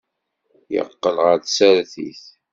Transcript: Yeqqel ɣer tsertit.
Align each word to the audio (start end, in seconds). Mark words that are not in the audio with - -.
Yeqqel 0.73 1.17
ɣer 1.25 1.37
tsertit. 1.39 2.21